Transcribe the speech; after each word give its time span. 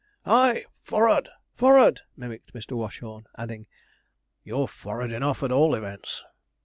'Ay, 0.25 0.65
for 0.81 1.05
rard! 1.05 1.29
for 1.53 1.75
rard!' 1.75 2.01
mimicked 2.17 2.53
Mr. 2.55 2.71
Watchorn; 2.75 3.27
adding, 3.37 3.67
'you're 4.43 4.67
for 4.67 4.97
rard 4.97 5.11
enough, 5.11 5.43
at 5.43 5.51
all 5.51 5.75
events.' 5.75 6.25